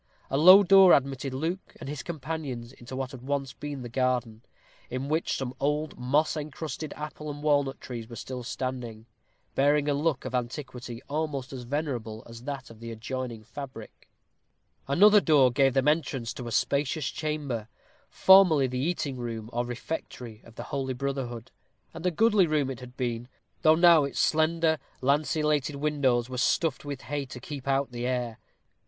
A 0.31 0.37
low 0.37 0.63
door 0.63 0.93
admitted 0.93 1.31
Luke 1.31 1.75
and 1.79 1.87
his 1.87 2.01
companions 2.01 2.73
into 2.73 2.95
what 2.95 3.11
had 3.11 3.21
once 3.21 3.53
been 3.53 3.83
the 3.83 3.87
garden, 3.87 4.41
in 4.89 5.09
which 5.09 5.35
some 5.37 5.53
old 5.59 5.95
moss 5.99 6.35
encrusted 6.35 6.91
apple 6.97 7.29
and 7.29 7.43
walnut 7.43 7.79
trees 7.79 8.09
were 8.09 8.15
still 8.15 8.41
standing, 8.41 9.05
bearing 9.53 9.87
a 9.87 9.93
look 9.93 10.25
of 10.25 10.33
antiquity 10.33 11.03
almost 11.07 11.53
as 11.53 11.65
venerable 11.65 12.23
as 12.27 12.45
that 12.45 12.71
of 12.71 12.79
the 12.79 12.89
adjoining 12.89 13.43
fabric. 13.43 14.09
Another 14.87 15.17
open 15.17 15.25
door 15.25 15.51
gave 15.51 15.75
them 15.75 15.87
entrance 15.87 16.33
to 16.33 16.47
a 16.47 16.51
spacious 16.51 17.05
chamber, 17.09 17.67
formerly 18.09 18.65
the 18.65 18.79
eating 18.79 19.17
room 19.17 19.51
or 19.53 19.67
refectory 19.67 20.41
of 20.43 20.55
the 20.55 20.63
holy 20.73 20.95
brotherhood, 20.95 21.51
and 21.93 22.07
a 22.07 22.09
goodly 22.09 22.47
room 22.47 22.71
it 22.71 22.79
had 22.79 22.97
been, 22.97 23.27
though 23.61 23.75
now 23.75 24.03
its 24.03 24.17
slender 24.19 24.79
lanceolated 24.99 25.75
windows 25.75 26.27
were 26.27 26.39
stuffed 26.39 26.83
with 26.83 27.01
hay 27.01 27.23
to 27.23 27.39
keep 27.39 27.67
out 27.67 27.91
the 27.91 28.07
air. 28.07 28.39